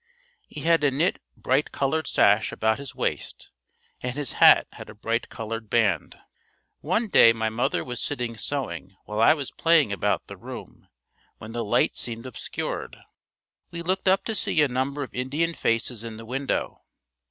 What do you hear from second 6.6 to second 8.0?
One day my mother